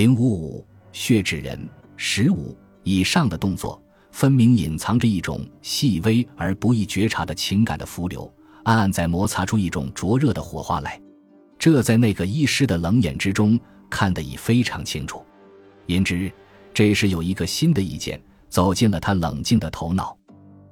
[0.00, 3.78] 零五五血指人十五以上的动作，
[4.12, 8.32] 分明隐藏着一种细微而不易觉察的情感的浮流，
[8.64, 10.98] 暗暗在摩擦出一种灼热的火花来。
[11.58, 13.60] 这在那个医师的冷眼之中
[13.90, 15.22] 看得已非常清楚。
[15.84, 16.32] 因之，
[16.72, 20.16] 这时有一个新的意见走进了他冷静的头脑。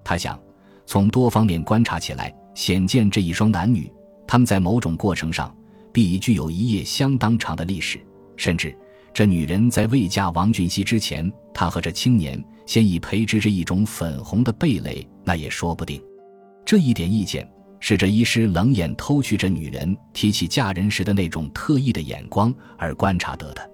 [0.03, 0.41] 他想，
[0.87, 3.93] 从多方面观察起来，显见这一双男女，
[4.27, 5.55] 他们在某种过程上
[5.93, 8.01] 必已具有一页相当长的历史，
[8.35, 8.75] 甚至。
[9.19, 16.01] 这女人在未嫁王俊熙之前，她和这青年先已培植着一种粉红的蓓蕾，那也说不定。
[16.65, 17.45] 这一点意见
[17.81, 23.71] 是这医师冷眼偷觑这女人提起嫁人时的那种特异的眼光而观察得的。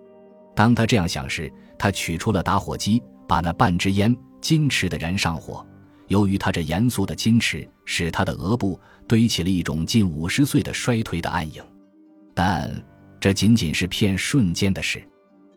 [0.56, 5.62] 当他这样想时，他取出了打火机，把那半支烟矜持地燃上火。
[6.08, 11.62] 由于他这严肃的矜持，使他的额部堆起了一种近五十岁的衰颓的暗影。
[12.32, 12.82] 但
[13.20, 15.06] 这仅仅是片瞬间的事。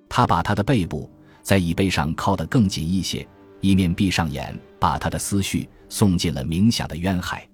[0.10, 1.10] 他把他的背部
[1.42, 3.28] 在椅背上靠得更紧一些，
[3.62, 7.48] 一面闭上眼，把他的思绪送进了冥想的渊海。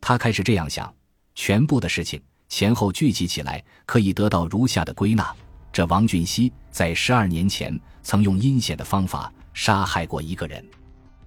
[0.00, 0.92] 他开始这样想：
[1.34, 5.34] 全部的事情前后聚集起来，可以得到如下的归纳：
[5.72, 10.62] 这王俊熙在十二年前曾用阴险的方法杀害过一个人；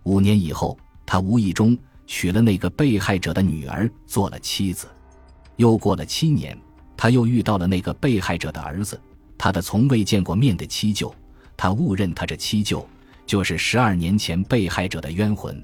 [0.03, 4.87] 五年以后，他无意中娶了那个被害者的女儿做了妻子；
[5.55, 6.57] 又过了七年，
[6.97, 8.99] 他又遇到了那个被害者的儿子。
[9.43, 11.13] 他的从未见过面的妻舅，
[11.57, 12.87] 他误认他这妻舅
[13.25, 15.61] 就是十二年前被害者的冤魂，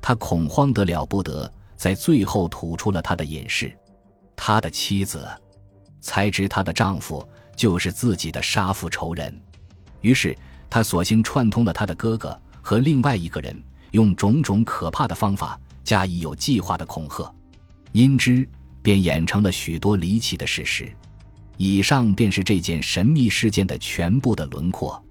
[0.00, 3.76] 他恐慌得了不得，在最后吐出了他的隐士，
[4.36, 5.26] 他的妻子
[6.00, 9.36] 才知她的丈夫就是自己的杀父仇人，
[10.00, 10.32] 于是
[10.70, 13.60] 他索性串通了他的哥哥和另外一个人，
[13.90, 17.34] 用种种可怕的方法加以有计划的恐吓，
[17.90, 18.48] 因之
[18.80, 20.88] 便演成了许多离奇的事实。
[21.58, 25.02] 以上便是这件神秘事件的全部的轮廓。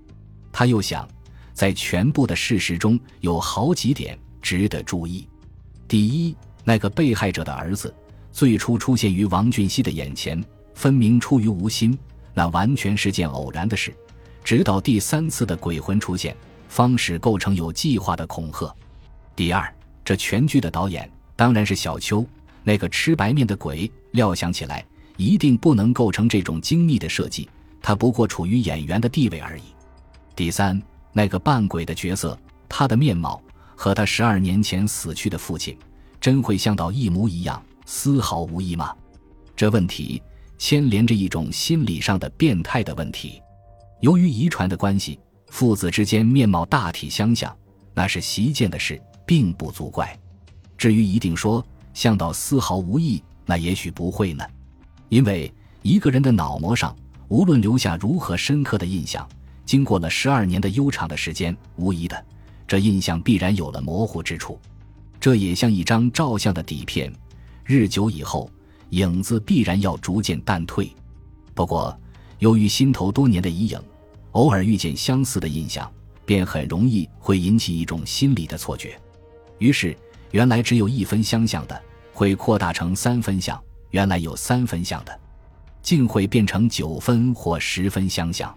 [0.52, 1.08] 他又想，
[1.54, 5.28] 在全部的事实中有好几点值得注意。
[5.90, 7.94] 第一，那个被害者的儿子
[8.32, 10.42] 最初出现于王俊熙的眼前，
[10.74, 11.98] 分明出于无心，
[12.34, 13.94] 那完全是件偶然的事。
[14.42, 16.34] 直到第三次的鬼魂出现，
[16.70, 18.74] 方始构成有计划的恐吓。
[19.36, 19.70] 第二，
[20.06, 22.26] 这全剧的导演当然是小秋，
[22.64, 23.92] 那个吃白面的鬼。
[24.12, 24.86] 料想起来。
[25.18, 27.50] 一定不能构成这种精密的设计，
[27.82, 29.64] 他不过处于演员的地位而已。
[30.36, 32.40] 第三，那个扮鬼的角色，
[32.70, 33.42] 他的面貌
[33.76, 35.78] 和他十二年前死去的父亲，
[36.22, 38.96] 真会像到一模一样，丝毫无异吗？
[39.56, 40.22] 这问题
[40.60, 43.42] 牵连着一种心理上的变态的问题。
[44.02, 45.20] 由于遗传的关系，
[45.50, 47.56] 父子之间面貌大体相像，
[47.96, 50.16] 那是习见的事，并不足怪。
[50.78, 54.46] 至于一定说像到丝毫无异，那也许不会呢。
[55.10, 55.52] 因为
[55.82, 56.96] 一个人的脑膜上，
[57.30, 59.28] 无论留下如何深刻的印象，
[59.66, 62.26] 经过了十二年的悠长的时间，无疑的，
[62.68, 64.60] 这印象必然有了模糊之处。
[65.20, 67.12] 这也像一张照相的底片，
[67.66, 68.50] 日久以后，
[68.90, 70.92] 影子必然要逐渐淡退。
[71.54, 71.98] 不过，
[72.40, 73.82] 由于心头多年的遗影，
[74.34, 75.92] 偶尔遇见相似的印象，
[76.26, 79.00] 便很容易会引起一种心理的错觉。
[79.58, 79.98] 于是，
[80.32, 81.82] 原来只有一分相像的，
[82.14, 83.60] 会扩大成三分像。
[83.92, 85.20] 原来有三分像的，
[85.82, 88.54] 竟会变成九分或十分相像。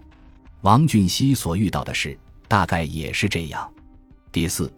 [0.61, 3.71] 王俊熙所遇到的事，大概也是这样。
[4.31, 4.71] 第四，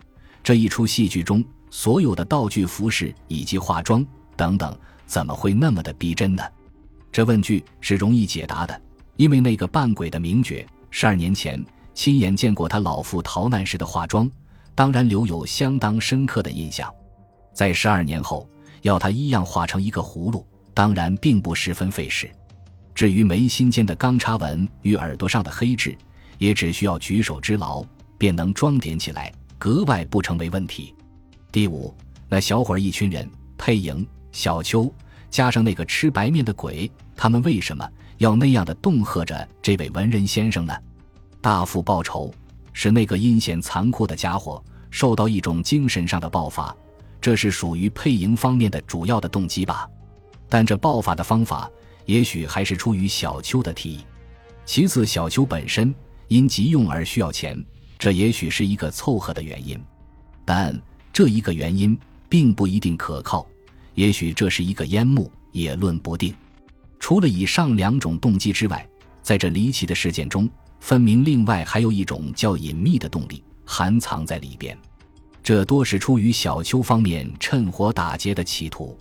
[0.44, 4.06] 这一出戏剧中所有的道具、服饰以及化妆
[4.36, 6.44] 等等，怎么会那么的逼真呢？
[7.12, 8.82] 这问句是容易解答的，
[9.18, 11.64] 因为那个扮鬼的名角，十二年前
[11.94, 14.30] 亲眼见过他老父逃难时的化妆，
[14.74, 16.90] 当然留有相当深刻的印象。
[17.54, 18.48] 在十二年后。
[18.84, 22.30] 要他一样画成一个葫芦，当然并不十分费事。
[22.94, 25.98] 至于眉心间的钢叉纹与耳朵上的黑痣，
[26.38, 27.84] 也只需要举手之劳，
[28.18, 30.94] 便能装点起来，格外不成为问题。
[31.52, 31.96] 第五，
[32.30, 33.28] 那小伙儿一群人，
[33.58, 34.94] 佩莹、小秋，
[35.30, 40.74] 加上那个吃白面的鬼，他们为什么要那样的恫吓着这位文人先生呢？
[41.40, 42.34] 大富报仇，
[42.74, 44.62] 使那个阴险残酷的家伙
[44.92, 46.76] 受到一种精神上的爆发。
[47.24, 49.88] 这是属于配营方面的主要的动机吧，
[50.50, 51.72] 但这爆发的方法
[52.06, 54.02] 也许还是出于小邱的提议。
[54.66, 55.96] 其次，小邱本身
[56.28, 57.58] 因急用而需要钱，
[57.98, 59.82] 这也许是一个凑合的原因。
[60.44, 60.78] 但
[61.14, 61.98] 这一个原因
[62.28, 63.48] 并不一定可靠，
[63.94, 66.36] 也许这是一个烟幕，也论不定。
[67.00, 68.86] 除了以上两种动机之外，
[69.22, 70.50] 在这离奇的事件中，
[70.82, 74.78] 分明另外还有一种较隐秘的动力含藏在里边。
[75.44, 78.98] 这多是出于小邱方面趁火打劫的企图，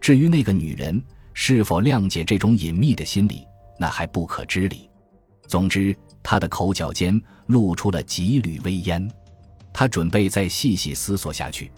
[0.00, 1.00] 至于那个女人
[1.32, 3.46] 是否谅解这种隐秘的心理，
[3.78, 4.90] 那还不可知理。
[5.46, 9.08] 总之，他的口角间露出了几缕微烟。
[9.72, 11.70] 他准备再细细思索下去，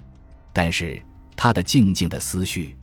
[0.55, 1.03] 但是
[1.37, 2.75] 他的静静的思绪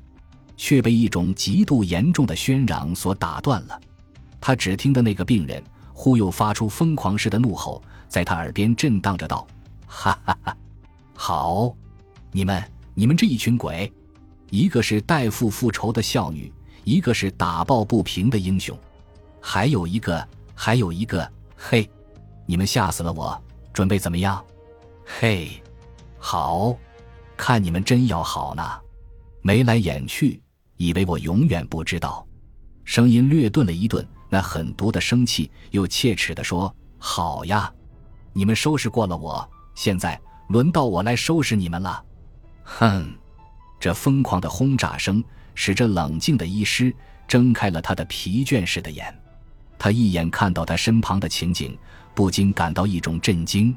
[0.56, 3.81] 却被一种极度严重的喧嚷所打断了。
[4.39, 9.48] 他只听得那个病人忽又发出疯狂似的怒吼，在他耳边震荡着道
[9.88, 10.56] ：“哈哈哈，
[11.15, 11.73] 好，
[12.31, 12.62] 你们，
[12.94, 13.91] 你们这一群鬼，
[14.51, 16.51] 一个是代父复仇的孝女，
[16.83, 18.77] 一个是打抱不平的英雄，
[19.39, 21.89] 还有一个，还有一个，嘿，
[22.45, 23.41] 你们吓死了我，
[23.73, 24.44] 准备怎么样？”
[25.19, 25.50] 嘿，
[26.17, 26.75] 好，
[27.38, 28.63] 看你们真要好呢，
[29.41, 30.41] 眉来眼去，
[30.75, 32.27] 以为我永远不知道。
[32.83, 37.73] 声音略顿了一顿，那狠毒的生气又切齿地说：“好呀，
[38.33, 42.03] 你们收拾过了我，现在轮到我来收拾你们了。”
[42.63, 43.13] 哼！
[43.80, 46.92] 这疯狂的轰炸声使这冷静的医师
[47.27, 49.13] 睁开了他的疲倦似的眼，
[49.77, 51.77] 他一眼看到他身旁的情景，
[52.15, 53.75] 不禁感到一种震惊。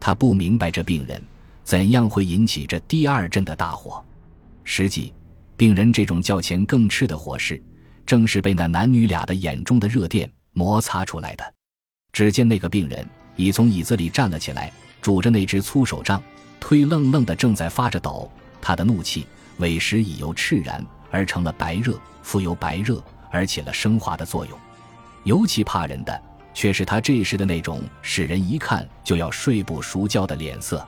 [0.00, 1.22] 他不明白这病人
[1.62, 4.04] 怎样会引起这第二阵的大火。
[4.64, 5.12] 实际，
[5.56, 7.62] 病人这种较前更炽的火势，
[8.04, 11.54] 正是被那男女俩的眼中的热电摩擦出来的。
[12.12, 13.06] 只见那个病人
[13.36, 14.72] 已从椅子里站了起来，
[15.06, 16.20] 拄着那只粗手杖，
[16.58, 18.28] 推愣愣的正在发着抖。
[18.60, 19.24] 他的怒气
[19.58, 23.00] 委实已由炽然而成了白热，复由白热
[23.30, 24.58] 而起了升华的作用。
[25.22, 26.22] 尤其怕人的。
[26.52, 30.82] 却是他这时的那种使人一看就要睡不熟觉的脸色，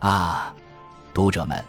[0.00, 0.52] 啊，
[1.14, 1.64] 读者们，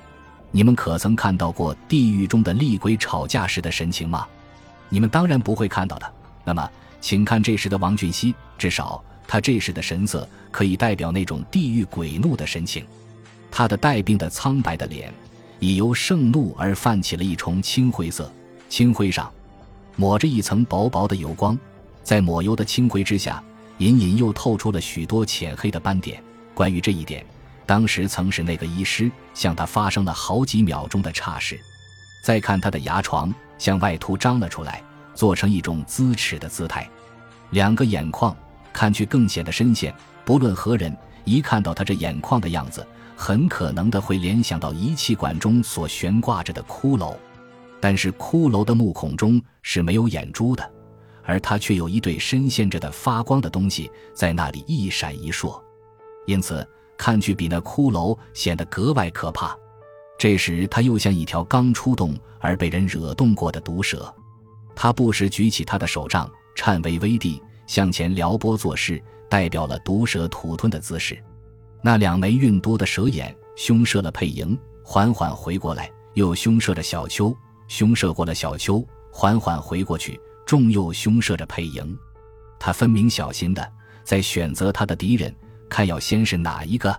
[0.50, 4.28] 你们可曾看到过地狱中的厉鬼吵架时的神情吗？
[4.90, 6.14] 你们当然不会看到的。
[6.44, 6.68] 那么，
[7.00, 12.86] 请看这时的王俊熙，至少他这时的神色可以代表那种地狱鬼怒的神情。
[13.52, 15.14] 他的带病的苍白的脸，
[15.60, 18.32] 已由盛怒而泛起了一重青灰色，
[18.70, 19.32] 青灰上
[19.96, 21.58] 抹着一层薄薄的油光。
[22.04, 23.44] 在抹油的青灰之下，
[23.80, 26.24] 隐隐又透出了许多浅黑的斑点。
[26.54, 27.26] 关于这一点，
[27.66, 31.60] 当时曾使那个医师向他发生了好几秒钟的差事。
[32.24, 34.82] 再看他的牙床向外凸张了出来，
[35.14, 36.88] 做成一种龇齿的姿态。
[37.52, 38.36] 两个眼眶
[38.78, 39.92] 看去更显得深陷。
[40.24, 42.86] 不论何人，一看到他这眼眶的样子，
[43.16, 47.16] 很可能的会联想到仪器管中所悬挂着的骷髅。
[47.80, 50.72] 但是骷髅的目孔中是没有眼珠的。
[51.24, 55.60] 而他却有一对深陷着的发光的东西在那里一闪一烁，
[56.28, 56.66] 因此
[56.96, 59.58] 看去比那骷髅显得格外可怕。
[60.20, 64.14] 这时他又像一条刚出洞而被人惹动过的毒蛇，
[64.76, 69.00] 他不时举起他的手杖，颤巍巍地向前撩拨作势，
[69.30, 71.22] 代表了毒蛇吐吞的姿势。
[71.84, 77.36] 那两枚运毒的蛇眼凶射了佩莹，缓缓回过来，又凶射着小秋，
[77.68, 80.20] 凶射过了小秋，缓缓回过去。
[80.46, 82.00] 重又凶射着佩莹，
[82.58, 83.70] 他分明小心的
[84.06, 85.36] 在选择他的敌人，
[85.68, 86.98] 看要先是哪一个。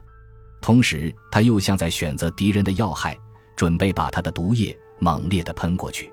[0.60, 3.16] 同时，他又像在选择敌人的要害，
[3.56, 6.12] 准备把他的毒液猛烈的喷过去。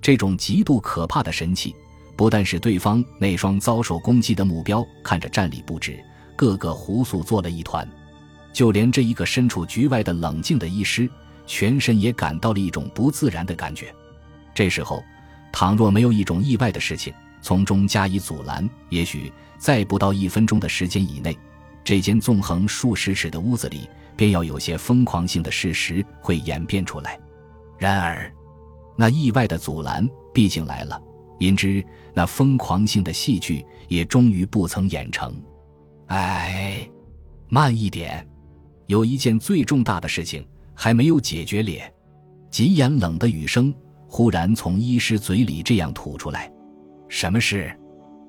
[0.00, 1.74] 这种极度可怕的神器，
[2.18, 5.98] 不但使对方那双遭受攻击的目标看着站立不止，
[6.36, 7.88] 个个胡素做了一团，
[8.52, 11.08] 就连这一个身处局外的冷静的医师，
[11.46, 13.94] 全身也感到了一种不自然的感觉。
[14.52, 15.02] 这时候。
[15.50, 21.36] 倘若没有一种意外的事情从中加以阻拦，也许在不到一分钟的时间以内，
[21.82, 27.18] 这间纵横数十尺的屋子里便要有些疯狂性的事实会演变出来。
[27.78, 28.30] 然而，
[28.94, 31.00] 那意外的阻拦毕竟来了，
[31.38, 35.34] 因之那疯狂性的戏剧也终于不曾演成。
[36.06, 36.88] 哎，
[37.48, 38.26] 慢一点，
[38.86, 41.92] 有一件最重大的事情还没有解决咧。
[42.50, 43.74] 极严冷的雨声。
[44.10, 46.50] 忽然从医师嘴里这样吐出来
[47.10, 47.78] ：“什么事？”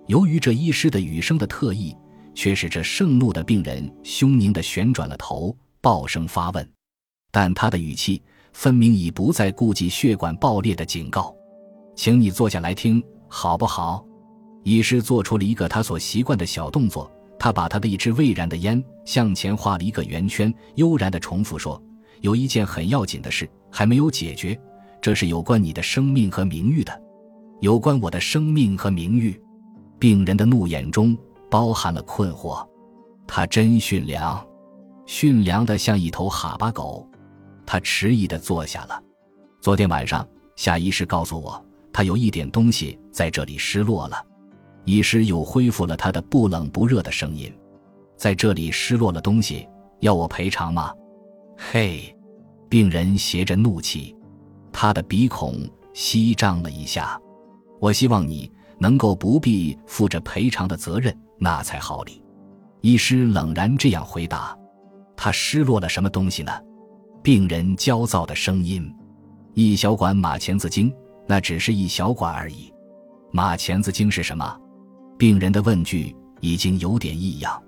[0.07, 1.95] 由于这医师的语声的特异，
[2.35, 6.69] 却使这盛怒的病人凶凝的旋转了头，爆声发问。
[7.31, 11.33] 但他的语气分明已不再顾及血管爆裂的警告。
[11.99, 14.01] 请你坐下来听，好不好？
[14.63, 21.77] 医师做出了一个他所习惯的小动作，他把他的一支未燃的烟向前画了一个圆圈，悠然地重复说
[22.23, 24.57] ：“有一件很要紧的事还没有解决。”
[25.01, 27.01] 这是有关你的生命和名誉的，
[27.59, 29.37] 有关我的生命和名誉。
[29.99, 31.17] 病人的怒眼中
[31.51, 32.65] 包含了困惑，
[33.27, 34.41] 他真驯良，
[35.05, 37.05] 驯良的像一头哈巴狗。
[37.65, 39.03] 他迟疑的坐下了。
[39.59, 40.25] 昨天晚上，
[40.55, 41.61] 夏医师告诉我，
[41.91, 44.25] 他有一点东西在这里失落了。
[44.85, 47.53] 医师又恢复了他的不冷不热的声音，
[48.17, 49.67] 在这里失落了东西，
[49.99, 50.91] 要我赔偿吗？
[51.57, 52.15] 嘿，
[52.69, 54.15] 病人携着怒气。
[54.71, 57.19] 他的鼻孔翕张了一下，
[57.79, 62.23] 我希望你能够不必负着赔偿的责任，那才好理。
[62.81, 64.57] 医师冷然这样回答
[65.17, 66.51] ：“他失落了什么东西呢？”
[67.21, 68.89] 病人焦躁的声音
[69.53, 70.91] ：“一小管马钱子精，
[71.29, 72.73] 那只是一小管而已。
[73.31, 74.59] 马钱子精是什么？”
[75.15, 77.61] 病人的问句已经有点异样。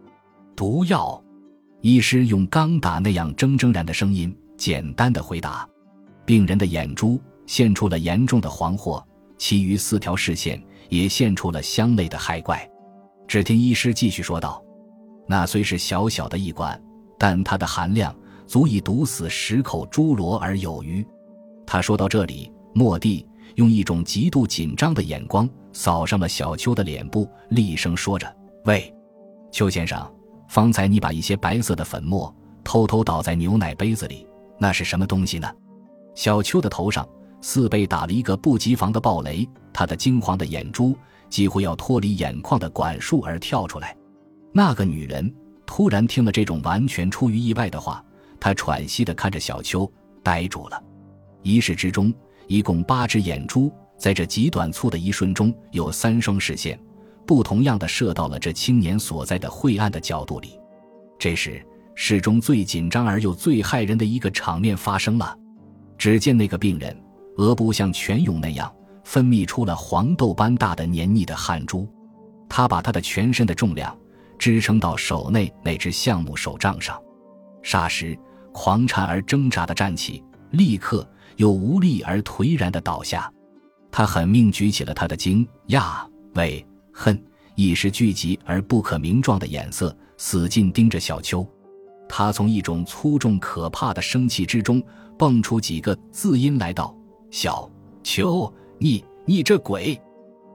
[0.56, 1.24] 毒药。
[1.82, 5.68] 医师用刚打那样铮铮然的声音，简单的回答。
[6.25, 9.03] 病人的眼珠现出了严重的黄货，
[9.38, 12.68] 其余四条视线也现出了香类的害怪。
[13.27, 14.63] 只听医师继续说道
[15.27, 16.80] ：“那虽是小小的一管，
[17.18, 18.15] 但它的含量
[18.46, 21.06] 足以毒死十口侏罗而有余。”
[21.65, 28.34] 他说到这里，蓦地用一种极度紧张的眼光扫上了小邱的脸部，厉声说着
[28.65, 28.93] ：“喂，
[29.51, 30.12] 邱先生，
[30.48, 34.27] 方才你把一些白色的粉末偷偷倒在牛奶杯子里，
[34.60, 35.50] 那是什么东西呢？”
[36.15, 37.08] 小邱的头上
[37.41, 40.96] 似被打了一个不及防的暴雷，他的惊慌的眼珠
[41.29, 43.96] 几乎要脱离眼眶的管束而跳出来。
[44.53, 45.34] 那个女人
[45.65, 48.03] 突然听了这种完全出于意外的话，
[48.39, 49.89] 她喘息地看着小邱，
[50.22, 50.84] 呆住了。
[51.41, 52.13] 一世之中，
[52.51, 56.77] 一共八只眼珠，在这极短促的一瞬中，有三双视线，
[57.25, 60.60] 不同样的射到了这青年所在的晦暗的角度里。
[61.17, 61.65] 这时，
[61.96, 65.34] 世中最紧张而又最骇人的一个场面发生了。
[65.98, 66.93] 只见那个病人
[67.38, 68.70] 额部像泉涌那样
[69.05, 71.88] 分泌出了黄豆般大的黏腻的汗珠，
[72.50, 73.98] 他把他的全身的重量
[74.38, 77.01] 支撑到手内那只橡木手杖上，
[77.63, 78.20] 霎时
[78.51, 83.31] 狂颤而挣扎的站起，立刻又无力而颓然的倒下。
[83.91, 87.21] 他狠命举起了他的惊讶、畏恨
[87.55, 91.45] 一时聚集而不可名状的眼色，死劲盯着小秋。
[92.07, 94.81] 他从一种粗重可怕的生气之中
[95.17, 96.95] 蹦出几个字音来道
[97.31, 97.69] ：“小
[98.03, 100.00] 秋，你你这鬼，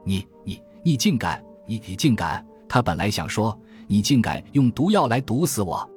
[0.05, 2.45] 你你你竟敢，你你竟敢！
[2.69, 5.89] 他本来想说你竟敢用毒药来毒死我，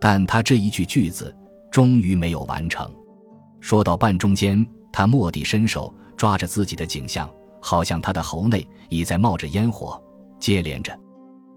[0.00, 1.34] 但他这一句句子
[1.70, 2.90] 终于没有完成。
[3.60, 7.28] 说到半中间，他蓦地伸手抓着自己的颈项，
[7.60, 10.02] 好像他的喉内已在冒着烟火。
[10.38, 10.98] 接连着，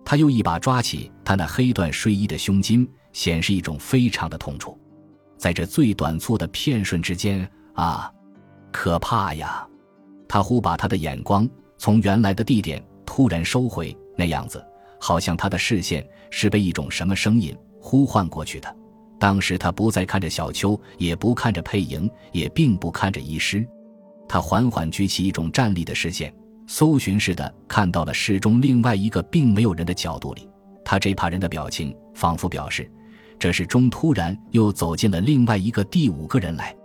[0.04, 2.88] 他又一把抓起他那黑缎睡衣的胸襟。
[3.14, 4.80] 显示一种非常的痛楚，
[5.38, 8.10] 在这最短促的片瞬之间啊，
[8.72, 9.68] 可怕呀！
[10.30, 11.46] 他忽把他的眼光
[11.78, 14.66] 从原来的地点突然收回，那样子
[14.98, 18.76] 好像他的视线是被一种什么声音呼唤过去的。
[19.22, 23.64] 当时他不再看着小秋，也不看着佩莹，也并不看着医师，
[24.28, 26.34] 他缓缓举起一种站立的视线，
[26.66, 30.50] 搜寻似的看到了室中另外一个并没有人的角度里，
[30.84, 32.90] 他这怕人的表情仿佛表示。
[33.38, 36.76] 这时钟突然又走进了另外一个第五个人来，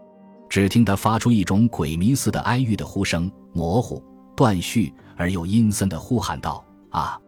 [0.47, 4.05] 只听他发出一种鬼迷似的哀郁的呼声，模糊、
[4.37, 6.63] 断续而又阴森的呼喊道
[6.93, 7.19] ：“啊，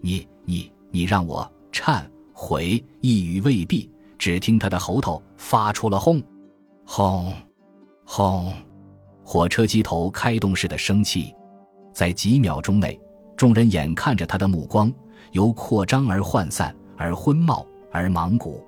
[0.00, 3.88] 你、你、你让我忏悔！”一语未毕，
[4.18, 6.22] 只听他的喉头发出了轰、
[6.84, 7.32] 轰、
[8.04, 8.52] 轰，
[9.22, 11.32] 火车机头开动似的生气。
[11.92, 12.98] 在几秒钟内，
[13.36, 14.92] 众人眼看着他的目光
[15.32, 18.64] 由扩张而涣散，而昏冒，而茫古。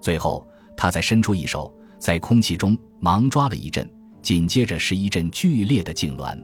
[0.00, 0.46] 最后，
[0.76, 3.88] 他再伸出一手，在空气中忙抓了一阵，
[4.22, 6.38] 紧接着是一阵剧烈的痉挛。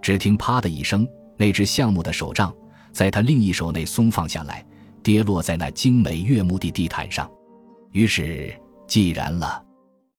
[0.00, 1.06] 只听“啪”的一声，
[1.36, 2.54] 那只橡木的手杖
[2.92, 4.64] 在他另一手内松放下来，
[5.02, 7.30] 跌落在那精美悦目的地毯上。
[7.92, 8.54] 于是，
[8.86, 9.69] 既然了。